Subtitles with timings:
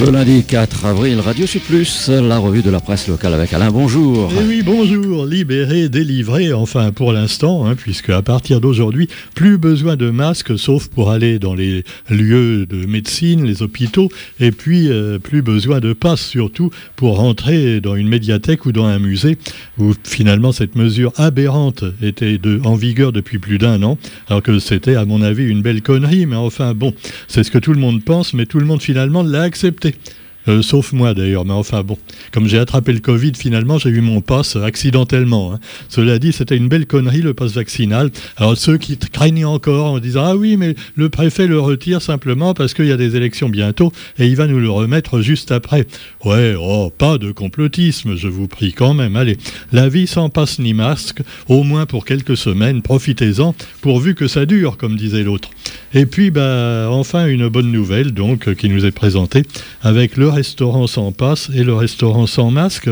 [0.00, 3.70] Le lundi 4 avril, Radio Plus, la revue de la presse locale avec Alain.
[3.70, 4.32] Bonjour.
[4.32, 5.26] Eh oui, bonjour.
[5.26, 10.88] Libéré, délivré, enfin pour l'instant, hein, puisque à partir d'aujourd'hui, plus besoin de masques, sauf
[10.88, 14.08] pour aller dans les lieux de médecine, les hôpitaux,
[14.38, 18.86] et puis euh, plus besoin de passe, surtout pour rentrer dans une médiathèque ou dans
[18.86, 19.36] un musée,
[19.78, 23.98] où finalement cette mesure aberrante était en vigueur depuis plus d'un an,
[24.28, 26.94] alors que c'était à mon avis une belle connerie, mais enfin bon,
[27.28, 29.89] c'est ce que tout le monde pense, mais tout le monde finalement l'a accepté.
[29.90, 30.29] Merci.
[30.50, 31.96] Euh, sauf moi d'ailleurs, mais enfin bon,
[32.32, 35.54] comme j'ai attrapé le Covid, finalement j'ai eu mon passe accidentellement.
[35.54, 35.60] Hein.
[35.88, 38.10] Cela dit, c'était une belle connerie le passe vaccinal.
[38.36, 42.52] Alors ceux qui craignent encore en disant ah oui, mais le préfet le retire simplement
[42.52, 45.86] parce qu'il y a des élections bientôt et il va nous le remettre juste après.
[46.24, 49.14] Ouais, oh, pas de complotisme, je vous prie quand même.
[49.14, 49.36] Allez,
[49.72, 54.46] la vie sans passe ni masque, au moins pour quelques semaines, profitez-en, pourvu que ça
[54.46, 55.50] dure, comme disait l'autre.
[55.92, 59.42] Et puis, bah, enfin, une bonne nouvelle, donc, qui nous est présentée
[59.82, 62.88] avec le restaurant sans passe et le restaurant sans masque.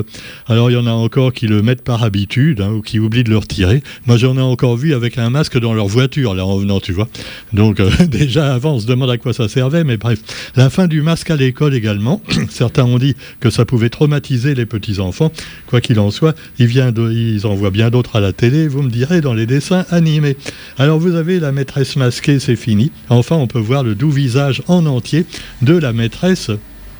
[0.48, 3.24] Alors il y en a encore qui le mettent par habitude hein, ou qui oublient
[3.24, 3.82] de le retirer.
[4.04, 6.92] Moi j'en ai encore vu avec un masque dans leur voiture là en venant, tu
[6.92, 7.08] vois.
[7.54, 10.20] Donc euh, déjà avant on se demande à quoi ça servait, mais bref.
[10.56, 12.20] La fin du masque à l'école également.
[12.50, 15.32] Certains ont dit que ça pouvait traumatiser les petits enfants.
[15.68, 18.68] Quoi qu'il en soit, ils, vient ils en voient bien d'autres à la télé.
[18.68, 20.36] Vous me direz dans les dessins animés.
[20.76, 22.92] Alors vous avez la maîtresse masquée, c'est fini.
[23.08, 25.24] Enfin on peut voir le doux visage en entier
[25.62, 26.50] de la maîtresse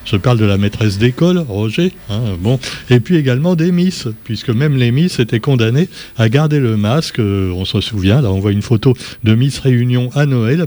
[0.04, 1.92] je parle de la maîtresse d'école, Roger.
[2.08, 2.58] Hein, bon.
[2.90, 7.18] Et puis également des Miss, puisque même les Miss étaient condamnées à garder le masque.
[7.18, 10.66] Euh, on se souvient, là on voit une photo de Miss Réunion à Noël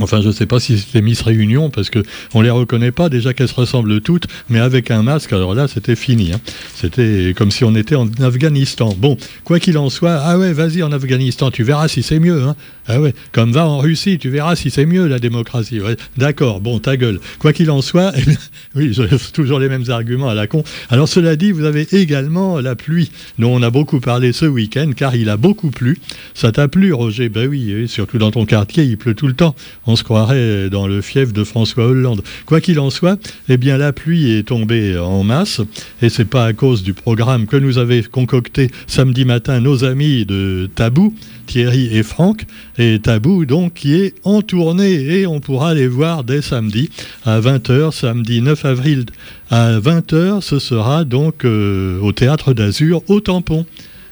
[0.00, 3.08] Enfin, je ne sais pas si c'était Miss Réunion, parce qu'on ne les reconnaît pas,
[3.08, 6.32] déjà qu'elles se ressemblent toutes, mais avec un masque, alors là, c'était fini.
[6.32, 6.40] Hein.
[6.74, 8.94] C'était comme si on était en Afghanistan.
[8.96, 12.42] Bon, quoi qu'il en soit, ah ouais, vas-y en Afghanistan, tu verras si c'est mieux.
[12.42, 12.56] Hein.
[12.86, 15.80] Ah ouais, comme va en Russie, tu verras si c'est mieux la démocratie.
[16.16, 17.20] D'accord, bon, ta gueule.
[17.38, 18.12] Quoi qu'il en soit,
[18.74, 18.96] oui,
[19.34, 20.64] toujours les mêmes arguments à la con.
[20.88, 24.92] Alors, cela dit, vous avez également la pluie, dont on a beaucoup parlé ce week-end,
[24.96, 25.98] car il a beaucoup plu.
[26.34, 27.28] Ça t'a plu, Roger?
[27.28, 29.54] Ben oui, surtout dans ton quartier, il pleut tout le temps
[29.88, 32.22] on se croirait dans le fief de François Hollande.
[32.44, 33.18] Quoi qu'il en soit,
[33.48, 35.62] eh bien la pluie est tombée en masse
[36.02, 40.26] et c'est pas à cause du programme que nous avaient concocté samedi matin nos amis
[40.26, 41.14] de Tabou,
[41.46, 42.44] Thierry et Franck,
[42.76, 46.90] et Tabou donc qui est en tournée et on pourra les voir dès samedi
[47.24, 49.06] à 20h, samedi 9 avril
[49.50, 53.64] à 20h, ce sera donc euh, au théâtre d'Azur au tampon.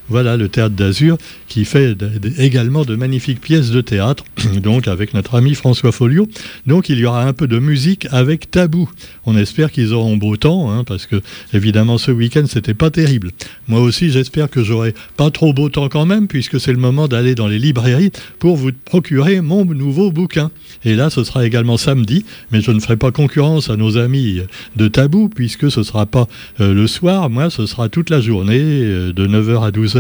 [0.09, 1.19] Voilà le théâtre d'Azur
[1.49, 1.97] qui fait
[2.39, 4.25] également de magnifiques pièces de théâtre,
[4.63, 6.29] donc avec notre ami François Folio.
[6.67, 8.89] Donc il y aura un peu de musique avec Tabou.
[9.25, 11.21] On espère qu'ils auront beau temps, hein, parce que
[11.53, 13.31] évidemment ce week-end c'était pas terrible.
[13.67, 17.09] Moi aussi j'espère que j'aurai pas trop beau temps quand même, puisque c'est le moment
[17.09, 20.51] d'aller dans les librairies pour vous procurer mon nouveau bouquin.
[20.85, 24.41] Et là ce sera également samedi, mais je ne ferai pas concurrence à nos amis
[24.77, 26.29] de Tabou, puisque ce sera pas
[26.61, 29.96] euh, le soir, moi ce sera toute la journée, euh, de 9h à 12h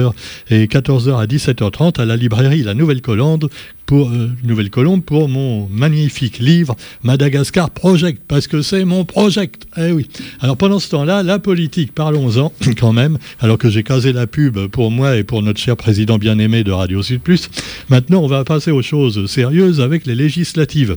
[0.50, 3.48] et 14h à 17h30 à la librairie La Nouvelle Colombe
[3.86, 9.66] pour, euh, Nouvelle Colombe pour mon magnifique livre Madagascar Project, parce que c'est mon project.
[9.76, 10.08] Eh oui.
[10.40, 14.66] Alors pendant ce temps-là, la politique, parlons-en quand même, alors que j'ai casé la pub
[14.66, 17.48] pour moi et pour notre cher président bien-aimé de Radio Sud Plus.
[17.88, 20.96] Maintenant, on va passer aux choses sérieuses avec les législatives.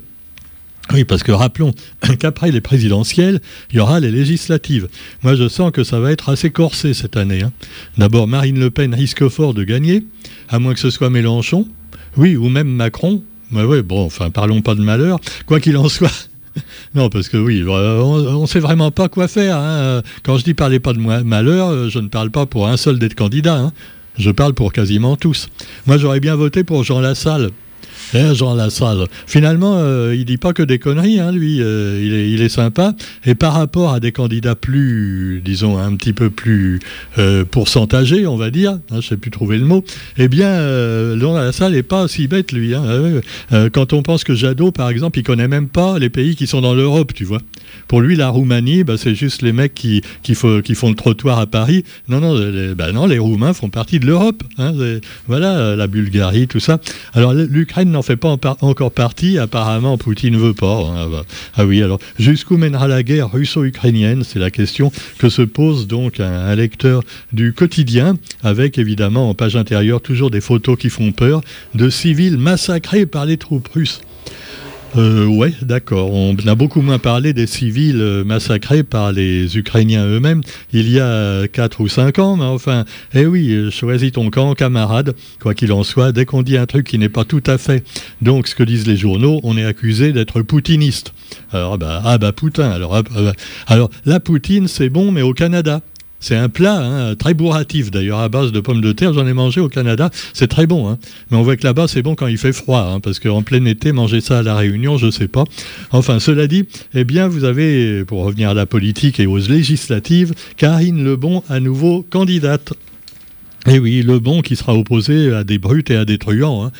[0.91, 1.73] Oui, parce que rappelons
[2.19, 3.41] qu'après les présidentielles,
[3.71, 4.87] il y aura les législatives.
[5.23, 7.43] Moi, je sens que ça va être assez corsé cette année.
[7.43, 7.51] Hein.
[7.97, 10.03] D'abord, Marine Le Pen risque fort de gagner,
[10.49, 11.67] à moins que ce soit Mélenchon,
[12.17, 13.23] oui, ou même Macron.
[13.51, 15.19] Mais oui, bon, enfin, parlons pas de malheur.
[15.45, 16.29] Quoi qu'il en soit,
[16.95, 19.57] non, parce que oui, on ne sait vraiment pas quoi faire.
[19.57, 20.01] Hein.
[20.23, 22.99] Quand je dis parlez pas de malheur, euh, je ne parle pas pour un seul
[22.99, 23.57] des candidats.
[23.57, 23.73] Hein.
[24.17, 25.49] Je parle pour quasiment tous.
[25.85, 27.51] Moi, j'aurais bien voté pour Jean Lassalle.
[28.13, 29.05] Eh, Jean Lassalle.
[29.27, 31.61] Finalement, euh, il dit pas que des conneries, hein, lui.
[31.61, 32.95] Euh, il, est, sympa.
[33.25, 36.79] Et par rapport à des candidats plus, disons, un petit peu plus
[37.19, 39.83] euh, pourcentagés, on va dire, hein, je sais plus trouver le mot,
[40.17, 42.73] eh bien, euh, Jean Lassalle est pas si bête, lui.
[42.73, 43.21] Hein.
[43.71, 46.61] Quand on pense que Jadot, par exemple, il connaît même pas les pays qui sont
[46.61, 47.41] dans l'Europe, tu vois.
[47.87, 50.59] Pour lui, la Roumanie, bah, c'est juste les mecs qui, qui, font
[50.89, 51.83] le trottoir à Paris.
[52.07, 54.43] Non, non, les, bah, non, les Roumains font partie de l'Europe.
[54.57, 54.73] Hein,
[55.27, 56.79] voilà, la Bulgarie, tout ça.
[57.13, 59.37] Alors, l'Ukraine n'en fait pas encore partie.
[59.37, 60.85] Apparemment, Poutine ne veut pas.
[60.85, 61.25] Hein, bah,
[61.57, 64.23] ah oui, alors jusqu'où mènera la guerre russo-ukrainienne?
[64.23, 67.03] C'est la question que se pose donc un, lecteur
[67.33, 71.41] du quotidien, avec évidemment en page intérieure toujours des photos qui font peur
[71.75, 74.01] de civils massacrés par les troupes russes.
[74.97, 76.13] Euh, Ouais, d'accord.
[76.13, 80.41] On a beaucoup moins parlé des civils euh, massacrés par les Ukrainiens eux-mêmes
[80.73, 84.53] il y a 4 ou 5 ans, mais enfin, eh oui, euh, choisis ton camp,
[84.53, 85.15] camarade.
[85.39, 87.83] Quoi qu'il en soit, dès qu'on dit un truc qui n'est pas tout à fait
[88.21, 91.13] donc ce que disent les journaux, on est accusé d'être poutiniste.
[91.51, 92.69] Alors, bah, ah bah Poutin.
[92.69, 93.33] Alors, ah, bah,
[93.67, 95.81] alors la Poutine, c'est bon, mais au Canada.
[96.19, 99.13] C'est un plat hein, très bourratif d'ailleurs à base de pommes de terre.
[99.13, 100.89] J'en ai mangé au Canada, c'est très bon.
[100.89, 100.97] Hein.
[101.31, 103.63] Mais on voit que là-bas c'est bon quand il fait froid, hein, parce qu'en plein
[103.65, 105.43] été manger ça à la Réunion, je sais pas.
[105.91, 110.33] Enfin, cela dit, eh bien vous avez, pour revenir à la politique et aux législatives,
[110.57, 112.73] Karine Lebon à nouveau candidate.
[113.67, 116.65] Et eh oui, le bon qui sera opposé à des brutes et à des truands.
[116.65, 116.71] Hein.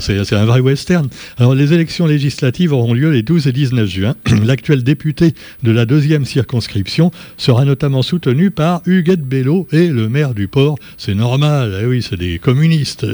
[0.00, 1.08] C'est un vrai western.
[1.38, 4.14] Alors, les élections législatives auront lieu les 12 et 19 juin.
[4.44, 10.34] L'actuel député de la deuxième circonscription sera notamment soutenu par Huguette Bello et le maire
[10.34, 10.78] du port.
[10.96, 13.04] C'est normal, eh oui, c'est des communistes.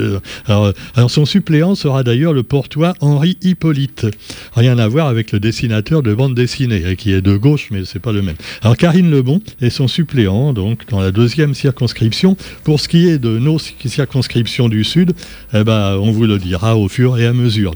[0.45, 4.07] Alors, alors, son suppléant sera d'ailleurs le portois Henri Hippolyte.
[4.55, 7.83] Rien à voir avec le dessinateur de bande dessinée, eh, qui est de gauche, mais
[7.83, 8.35] c'est pas le même.
[8.61, 12.37] Alors, Karine Lebon est son suppléant, donc, dans la deuxième circonscription.
[12.63, 15.13] Pour ce qui est de nos circonscriptions du Sud,
[15.53, 17.73] eh ben, on vous le dira au fur et à mesure.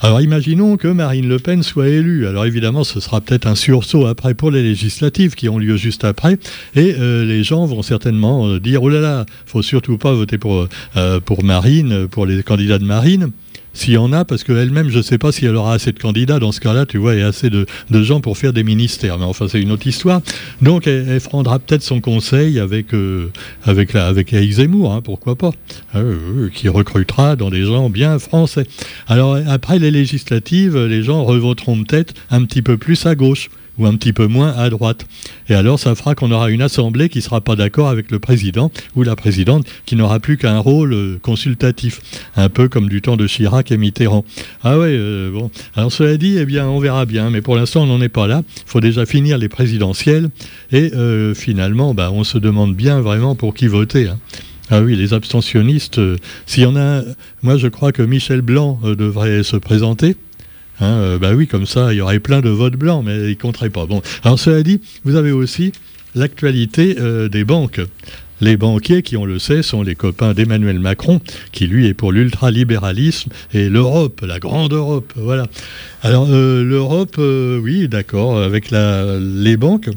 [0.00, 2.28] Alors imaginons que Marine Le Pen soit élue.
[2.28, 6.04] Alors évidemment, ce sera peut-être un sursaut après pour les législatives qui ont lieu juste
[6.04, 6.38] après.
[6.76, 10.38] Et euh, les gens vont certainement euh, dire, oh là là, faut surtout pas voter
[10.38, 13.32] pour, euh, pour Marine, pour les candidats de Marine
[13.72, 15.98] s'il y en a, parce qu'elle-même, je ne sais pas si elle aura assez de
[15.98, 19.18] candidats dans ce cas-là, tu vois, et assez de, gens pour faire des ministères.
[19.18, 20.20] Mais enfin, c'est une autre histoire.
[20.62, 23.30] Donc, elle, prendra peut-être son conseil avec, euh,
[23.64, 25.50] avec, la, avec Zemmour, hein, pourquoi pas,
[25.94, 28.66] euh, qui recrutera dans des gens bien français.
[29.06, 33.86] Alors, après les législatives, les gens revoteront peut-être un petit peu plus à gauche ou
[33.86, 35.06] un petit peu moins à droite.
[35.48, 38.18] Et alors, ça fera qu'on aura une assemblée qui ne sera pas d'accord avec le
[38.18, 42.00] président ou la présidente, qui n'aura plus qu'un rôle euh, consultatif,
[42.36, 44.24] un peu comme du temps de Chirac et Mitterrand.
[44.62, 45.50] Ah ouais, euh, bon.
[45.74, 48.26] Alors, cela dit, eh bien, on verra bien, mais pour l'instant, on n'en est pas
[48.26, 48.42] là.
[48.56, 50.30] Il faut déjà finir les présidentielles,
[50.72, 54.08] et euh, finalement, bah, on se demande bien vraiment pour qui voter.
[54.08, 54.18] Hein.
[54.70, 55.98] Ah oui, les abstentionnistes,
[56.44, 57.00] s'il y en a,
[57.40, 60.14] moi je crois que Michel Blanc devrait se présenter.
[60.80, 63.36] Hein, euh, bah oui, comme ça, il y aurait plein de votes blancs, mais ils
[63.36, 63.86] compteraient pas.
[63.86, 65.72] Bon, alors cela dit, vous avez aussi
[66.14, 67.80] l'actualité euh, des banques.
[68.40, 71.20] Les banquiers, qui on le sait, sont les copains d'Emmanuel Macron,
[71.50, 75.12] qui lui est pour l'ultralibéralisme, et l'Europe, la grande Europe.
[75.16, 75.46] Voilà.
[76.02, 79.90] Alors euh, l'Europe, oui, d'accord, avec les banques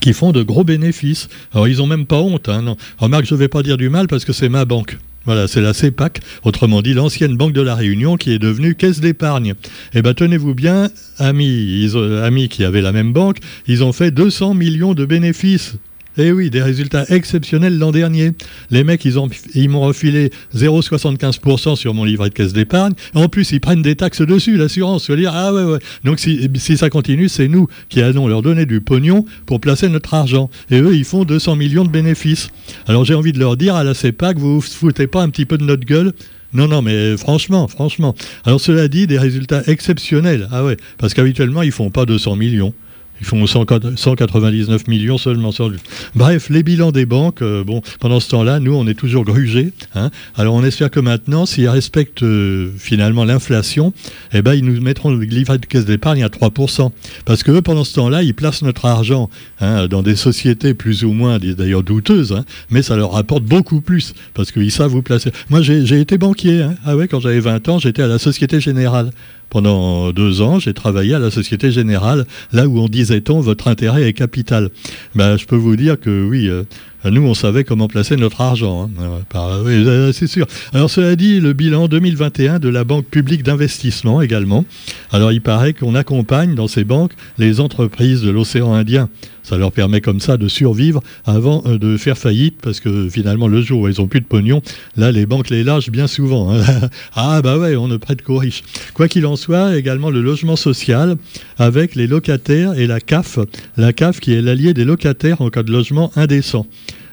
[0.00, 1.28] qui font de gros bénéfices.
[1.52, 2.48] Alors ils n'ont même pas honte.
[2.48, 2.76] Hein, non.
[2.98, 4.96] Remarque, je ne vais pas dire du mal parce que c'est ma banque.
[5.26, 9.00] Voilà, c'est la CEPAC, autrement dit l'ancienne banque de la Réunion qui est devenue caisse
[9.00, 9.54] d'épargne.
[9.92, 10.88] Eh bien, tenez-vous bien,
[11.18, 15.76] amis, amis qui avaient la même banque, ils ont fait 200 millions de bénéfices
[16.18, 18.32] eh oui, des résultats exceptionnels l'an dernier.
[18.70, 19.14] Les mecs, ils,
[19.54, 22.94] ils m'ont refilé 0,75% sur mon livret de caisse d'épargne.
[23.14, 25.10] En plus, ils prennent des taxes dessus, l'assurance.
[25.10, 25.78] Dire, ah ouais.
[26.04, 29.88] Donc, si, si ça continue, c'est nous qui allons leur donner du pognon pour placer
[29.88, 30.50] notre argent.
[30.70, 32.48] Et eux, ils font 200 millions de bénéfices.
[32.86, 35.46] Alors, j'ai envie de leur dire à la CEPAC, vous vous foutez pas un petit
[35.46, 36.12] peu de notre gueule?
[36.52, 38.14] Non, non, mais franchement, franchement.
[38.44, 40.48] Alors cela dit, des résultats exceptionnels.
[40.50, 42.74] Ah ouais, parce qu'habituellement, ils font pas 200 millions.
[43.20, 45.70] Ils font 199 millions seulement sur
[46.14, 49.72] Bref, les bilans des banques, euh, bon, pendant ce temps-là, nous, on est toujours grugés.
[49.94, 50.10] Hein.
[50.36, 53.92] Alors, on espère que maintenant, s'ils respectent euh, finalement l'inflation,
[54.32, 56.90] eh ben, ils nous mettront le livret de caisse d'épargne à 3%.
[57.24, 59.28] Parce que eux, pendant ce temps-là, ils placent notre argent
[59.60, 63.80] hein, dans des sociétés plus ou moins, d'ailleurs, douteuses, hein, mais ça leur rapporte beaucoup
[63.80, 64.14] plus.
[64.34, 65.30] Parce qu'ils savent vous placer.
[65.50, 66.66] Moi, j'ai été banquier.
[66.84, 69.10] Ah ouais, quand j'avais 20 ans, j'étais à la Société Générale.
[69.50, 74.08] Pendant deux ans, j'ai travaillé à la Société Générale, là où on disait-on votre intérêt
[74.08, 74.70] est capital.
[75.16, 76.62] Ben, je peux vous dire que oui, euh,
[77.08, 78.90] nous, on savait comment placer notre argent.
[78.98, 79.24] Hein.
[79.34, 80.46] Euh, euh, c'est sûr.
[80.74, 84.66] Alors, cela dit, le bilan 2021 de la Banque publique d'investissement également.
[85.10, 89.08] Alors, il paraît qu'on accompagne dans ces banques les entreprises de l'océan Indien.
[89.42, 93.48] Ça leur permet comme ça de survivre avant euh, de faire faillite, parce que finalement,
[93.48, 94.60] le jour où ils n'ont plus de pognon,
[94.96, 96.52] là, les banques les lâchent bien souvent.
[96.52, 96.62] Hein.
[97.14, 98.62] ah bah ouais, on ne prête qu'aux riches.
[98.94, 101.16] Quoi qu'il en soit, également le logement social
[101.58, 103.38] avec les locataires et la CAF.
[103.76, 106.66] La CAF qui est l'allié des locataires en cas de logement indécent.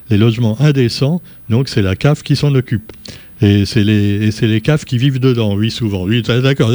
[0.10, 2.92] Les logements indécents, donc c'est la CAF qui s'en occupe.
[3.42, 6.08] Et c'est les, les CAF qui vivent dedans, oui, souvent.
[6.08, 6.72] D'accord,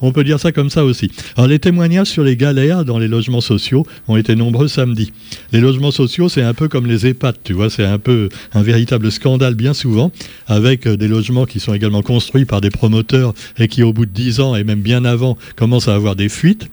[0.00, 1.10] on peut dire ça comme ça aussi.
[1.36, 5.12] Alors, les témoignages sur les galères dans les logements sociaux ont été nombreux samedi.
[5.52, 8.62] Les logements sociaux, c'est un peu comme les EHPAD, tu vois, c'est un peu un
[8.62, 10.10] véritable scandale bien souvent,
[10.48, 14.06] avec euh, des logements qui sont également construits par des promoteurs et qui, au bout
[14.06, 16.68] de 10 ans et même bien avant, commencent à avoir des fuites.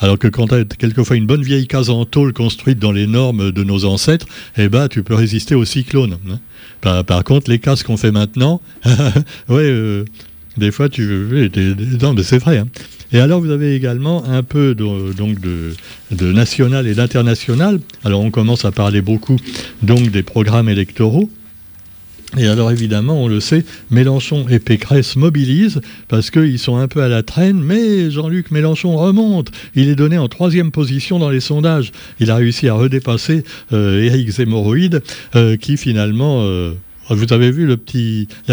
[0.00, 3.06] Alors que quand tu as quelquefois une bonne vieille case en tôle construite dans les
[3.06, 4.26] normes de nos ancêtres,
[4.56, 6.18] eh ben, tu peux résister aux cyclones.
[6.30, 7.02] Hein.
[7.04, 8.60] Par, contre, les cases qu'on fait maintenant,
[9.48, 10.04] ouais, euh,
[10.56, 11.50] Des fois, tu veux.
[12.22, 12.58] C'est vrai.
[12.58, 12.68] Hein.
[13.12, 17.80] Et alors, vous avez également un peu de, donc de national et d'international.
[18.04, 19.36] Alors, on commence à parler beaucoup
[19.82, 21.30] donc des programmes électoraux.
[22.36, 27.02] Et alors évidemment, on le sait, Mélenchon et Pécresse mobilisent parce qu'ils sont un peu
[27.02, 29.50] à la traîne, mais Jean-Luc Mélenchon remonte.
[29.74, 31.92] Il est donné en troisième position dans les sondages.
[32.20, 34.30] Il a réussi à redépasser euh, Éric
[35.34, 36.42] euh, qui finalement...
[36.42, 36.72] Euh,
[37.08, 37.76] vous avez vu la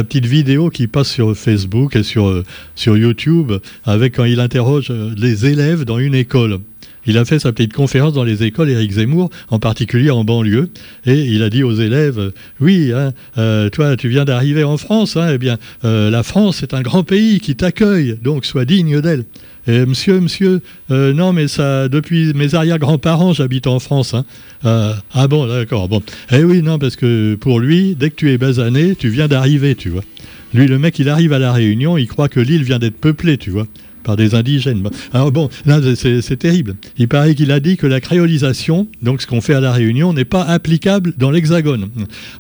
[0.04, 2.44] petite vidéo qui passe sur Facebook et sur,
[2.76, 3.52] sur YouTube
[3.84, 6.60] avec quand il interroge les élèves dans une école.
[7.06, 10.70] Il a fait sa petite conférence dans les écoles, Éric Zemmour, en particulier en banlieue,
[11.06, 12.32] et il a dit aux élèves
[12.62, 16.64] Oui, hein, euh, toi, tu viens d'arriver en France, hein, eh bien, euh, la France
[16.64, 19.26] est un grand pays qui t'accueille, donc sois digne d'elle.
[19.66, 24.14] Monsieur, monsieur, euh, non, mais ça, depuis mes arrière-grands-parents, j'habite en France.
[24.14, 24.26] Hein.
[25.14, 25.88] ah bon, d'accord.
[25.88, 26.04] Bon.
[26.34, 29.76] Eh oui, non, parce que pour lui, dès que tu es basané, tu viens d'arriver,
[29.76, 30.04] tu vois.
[30.54, 33.38] Lui, le mec, il arrive à la Réunion, il croit que l'île vient d'être peuplée,
[33.38, 33.66] tu vois
[34.04, 34.88] par des indigènes.
[35.14, 35.50] Alors bon,
[35.96, 36.76] c'est terrible.
[36.98, 40.14] Il paraît qu'il a dit que la créolisation, donc ce qu'on fait à la Réunion,
[40.14, 41.90] n'est pas applicable dans l'Hexagone.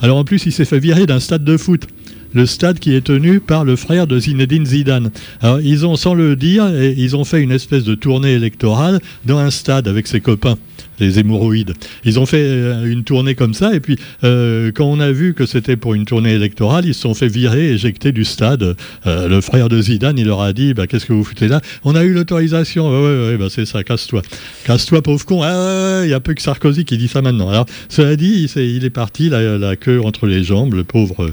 [0.02, 1.88] Alors en plus, il s'est fait virer d'un stade de foot
[2.34, 5.12] le stade qui est tenu par le frère de Zinedine Zidane.
[5.42, 9.38] Alors, ils ont, sans le dire, ils ont fait une espèce de tournée électorale dans
[9.38, 10.58] un stade avec ses copains
[11.00, 11.74] les hémorroïdes.
[12.06, 15.34] Ils ont fait euh, une tournée comme ça, et puis euh, quand on a vu
[15.34, 18.76] que c'était pour une tournée électorale, ils se sont fait virer, éjecter du stade.
[19.06, 21.62] Euh, le frère de Zidane, il leur a dit bah, Qu'est-ce que vous foutez là?
[21.84, 22.90] On a eu l'autorisation.
[22.90, 24.22] Ouais, ouais, ouais bah, c'est ça, casse-toi.
[24.66, 25.42] Casse-toi, pauvre con.
[25.44, 27.50] Ah, il n'y a peu que Sarkozy qui dit ça maintenant.
[27.50, 31.30] Alors, cela dit, il est parti, la, la queue entre les jambes, le pauvre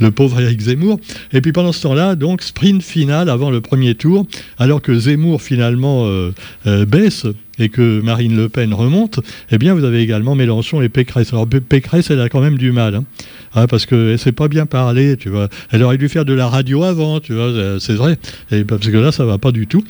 [0.00, 0.98] le pauvre Eric Zemmour.
[1.32, 4.26] Et puis pendant ce temps-là, donc sprint final avant le premier tour,
[4.58, 6.32] alors que Zemmour finalement euh,
[6.66, 7.26] euh, baisse
[7.58, 11.32] et que Marine Le Pen remonte, eh bien vous avez également Mélenchon et Pécresse.
[11.32, 12.94] Alors Pécresse, elle a quand même du mal.
[12.94, 13.04] Hein.
[13.52, 15.48] Ah, parce qu'elle ne sait pas bien parler, tu vois.
[15.70, 18.16] Elle aurait dû faire de la radio avant, tu vois, euh, c'est vrai.
[18.50, 19.84] Et parce que là, ça va pas du tout.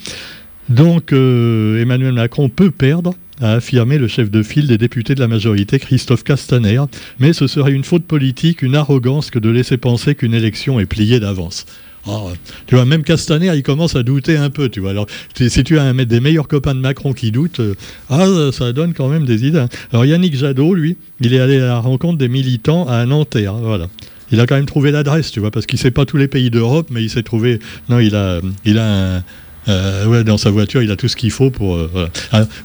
[0.69, 5.27] Donc Emmanuel Macron peut perdre, a affirmé le chef de file des députés de la
[5.27, 6.81] majorité, Christophe Castaner,
[7.19, 10.85] mais ce serait une faute politique, une arrogance que de laisser penser qu'une élection est
[10.85, 11.65] pliée d'avance.
[12.07, 12.19] Ah,
[12.65, 14.89] tu vois, même Castaner, il commence à douter un peu, tu vois.
[14.89, 15.05] Alors,
[15.35, 17.75] si tu as un, des meilleurs copains de Macron qui doutent, euh,
[18.09, 19.59] ah, ça donne quand même des idées.
[19.59, 19.69] Hein.
[19.91, 23.87] Alors, Yannick Jadot, lui, il est allé à la rencontre des militants à Nanterre, voilà.
[24.31, 26.49] Il a quand même trouvé l'adresse, tu vois, parce qu'il sait pas tous les pays
[26.49, 27.59] d'Europe, mais il s'est trouvé.
[27.89, 29.23] Non, il a, il a un,
[29.67, 31.75] euh, dans sa voiture, il a tout ce qu'il faut pour.
[31.75, 32.09] Euh,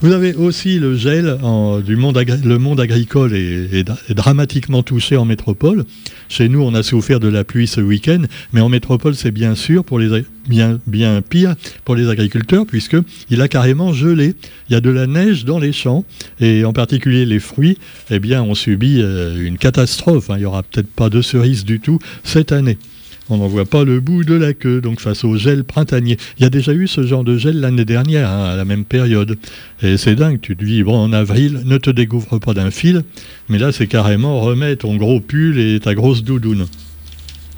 [0.00, 1.38] vous avez aussi le gel
[1.84, 5.84] du monde, le monde agricole est, dramatiquement touché en métropole.
[6.28, 8.22] Chez nous, on a souffert de la pluie ce week-end,
[8.52, 12.96] mais en métropole, c'est bien sûr pour les bien bien pire pour les agriculteurs puisque
[13.30, 14.34] il a carrément gelé.
[14.68, 16.04] Il y a de la neige dans les champs
[16.40, 17.78] et en particulier les fruits,
[18.10, 20.30] eh bien, ont subi euh, une catastrophe.
[20.30, 20.36] Hein.
[20.38, 22.78] Il y aura peut-être pas de cerises du tout cette année
[23.28, 26.16] on n'en voit pas le bout de la queue, donc face au gel printanier.
[26.38, 28.84] Il y a déjà eu ce genre de gel l'année dernière, hein, à la même
[28.84, 29.36] période.
[29.82, 33.02] Et c'est dingue, tu te dis, bon, en avril, ne te découvre pas d'un fil,
[33.48, 36.66] mais là, c'est carrément remettre ton gros pull et ta grosse doudoune.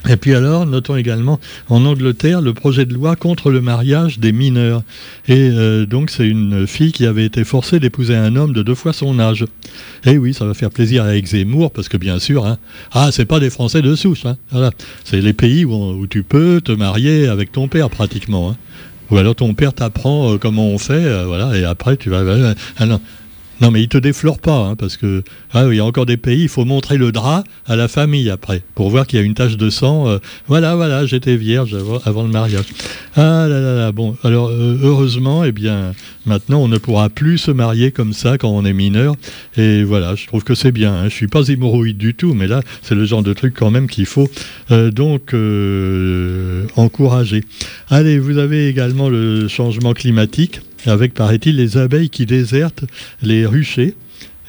[0.09, 4.33] Et puis alors, notons également en Angleterre le projet de loi contre le mariage des
[4.33, 4.83] mineurs.
[5.27, 8.77] Et euh, donc c'est une fille qui avait été forcée d'épouser un homme de deux
[8.77, 9.45] fois son âge.
[10.05, 12.59] Et oui, ça va faire plaisir à Zemmour parce que bien sûr, hein,
[12.93, 14.71] ah c'est pas des Français de souche, hein,
[15.05, 18.51] c'est les pays où, tu peux te marier avec ton père pratiquement.
[18.51, 18.57] Hein.
[19.11, 22.55] Ou alors ton père t'apprend euh, comment on fait, euh, voilà, et après tu vas.
[22.79, 22.87] Ah
[23.61, 26.17] non, mais il te déflore pas, hein, parce que ah, il y a encore des
[26.17, 29.25] pays, il faut montrer le drap à la famille après, pour voir qu'il y a
[29.25, 30.09] une tache de sang.
[30.09, 32.67] Euh, voilà, voilà, j'étais vierge avant, le mariage.
[33.17, 35.93] Ah là là là, bon, alors euh, heureusement, eh bien,
[36.29, 39.17] maintenant on ne pourra plus se marier comme ça quand on est mineur.
[39.57, 40.95] Et voilà, je trouve que c'est bien.
[40.95, 41.05] Hein.
[41.05, 43.89] Je suis pas hémorroïde du tout, mais là, c'est le genre de truc quand même
[43.89, 44.29] qu'il faut
[44.71, 45.35] euh, donc
[46.77, 47.43] encourager.
[47.91, 52.85] Allez, vous avez également le changement climatique avec, paraît-il, les abeilles qui désertent
[53.23, 53.95] les ruchers.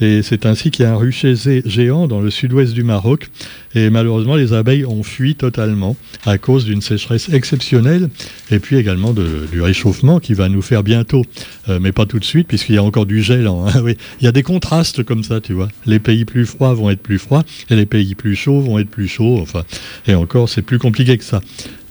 [0.02, 1.34] Et c'est ainsi qu'il y a un rucher
[1.66, 3.30] géant dans le sud-ouest du Maroc.
[3.76, 8.10] Et malheureusement, les abeilles ont fui totalement à cause d'une sécheresse exceptionnelle
[8.52, 11.24] et puis également du réchauffement qui va nous faire bientôt,
[11.68, 13.50] euh, mais pas tout de suite, puisqu'il y a encore du gel.
[14.22, 15.68] Il y a des contrastes comme ça, tu vois.
[15.86, 18.90] Les pays plus froids vont être plus froids et les pays plus chauds vont être
[18.90, 19.40] plus chauds.
[19.40, 19.64] Enfin,
[20.08, 21.42] et encore, c'est plus compliqué que ça.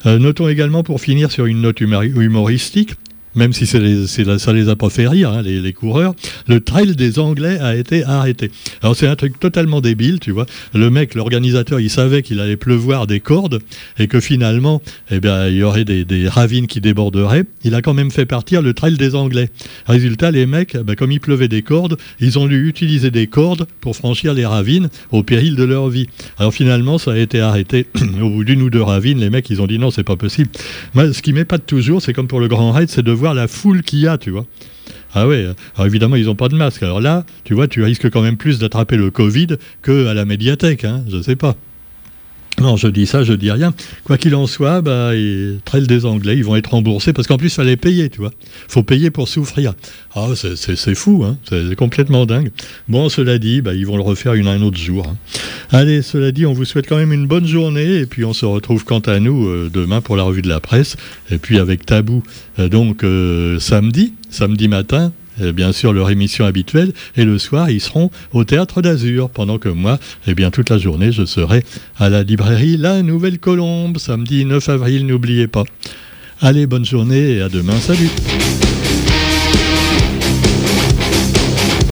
[0.07, 2.95] Euh, notons également, pour finir sur une note humoristique,
[3.39, 6.15] même si c'est ça les a pas fait rire, hein, les, coureurs,
[6.47, 8.51] le trail des Anglais a été arrêté.
[8.83, 10.45] Alors c'est un truc totalement débile, tu vois.
[10.75, 13.61] Le mec, l'organisateur, il savait qu'il allait pleuvoir des cordes
[13.99, 17.45] et que finalement, eh bien, il y aurait des, ravines qui déborderaient.
[17.65, 19.51] Il a quand même fait partir le trail des Anglais.
[19.87, 23.67] Résultat, les mecs, ben, comme il pleuvait des cordes, ils ont dû utiliser des cordes
[23.81, 26.09] pour franchir les ravines au péril de leur vie.
[26.39, 27.87] Alors finalement, ça a été arrêté
[28.21, 29.21] au bout d'une ou deux ravines.
[29.21, 30.51] Les mecs, ils ont dit non, c'est pas possible.
[30.95, 33.49] Moi, ce qui m'épate toujours, c'est comme pour le Grand Raid, c'est de voir la
[33.49, 34.47] foule qu'il y a, tu vois.
[35.15, 36.83] Ah ouais, alors évidemment, ils n'ont pas de masque.
[36.83, 39.49] Alors là, tu vois, tu risques quand même plus d'attraper le Covid
[39.83, 41.57] qu'à la médiathèque, hein, je sais pas.
[42.61, 43.73] Non, je dis ça, je dis rien.
[44.05, 47.49] Quoi qu'il en soit, bah, ils des Anglais, ils vont être remboursés parce qu'en plus,
[47.49, 48.33] il fallait payer, tu vois.
[48.67, 49.75] faut payer pour souffrir.
[50.15, 51.39] Ah, c'est fou, hein.
[51.49, 52.51] c'est complètement dingue.
[52.89, 55.07] Bon, cela dit, bah, ils vont le refaire une, un autre jour.
[55.07, 55.17] Hein.
[55.71, 58.47] Allez, cela dit, on vous souhaite quand même une bonne journée et puis on se
[58.47, 60.97] retrouve quant à nous euh, demain pour la revue de la presse
[61.31, 62.23] et puis avec Tabou,
[62.59, 65.13] euh, donc euh, samedi, samedi matin,
[65.55, 69.69] bien sûr leur émission habituelle, et le soir, ils seront au Théâtre d'Azur, pendant que
[69.69, 71.65] moi, eh bien, toute la journée, je serai
[71.97, 75.63] à la librairie La Nouvelle Colombe, samedi 9 avril, n'oubliez pas.
[76.41, 78.11] Allez, bonne journée et à demain, salut